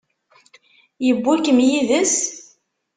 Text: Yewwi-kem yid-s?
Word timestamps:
Yewwi-kem 1.05 1.59
yid-s? 1.69 2.15